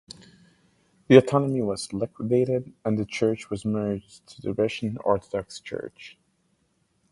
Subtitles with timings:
[1.09, 6.17] The autonomy was liquidated and the church was merged to the Russian Orthodox Church.